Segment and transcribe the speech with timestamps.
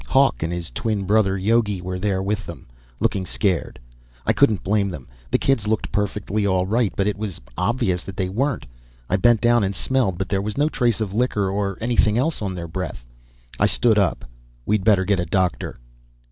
[0.07, 2.65] Hawk and his twin brother, Yogi, were there with them,
[2.99, 3.77] looking scared.
[4.25, 5.07] I couldn't blame them.
[5.29, 8.65] The kids looked perfectly all right, but it was obvious that they weren't.
[9.11, 12.41] I bent down and smelled, but there was no trace of liquor or anything else
[12.41, 13.05] on their breath.
[13.59, 14.25] I stood up.
[14.65, 15.77] "We'd better get a doctor."